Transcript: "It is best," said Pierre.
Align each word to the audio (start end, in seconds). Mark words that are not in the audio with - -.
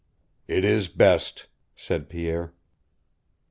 "It 0.47 0.65
is 0.65 0.87
best," 0.87 1.45
said 1.75 2.09
Pierre. 2.09 2.53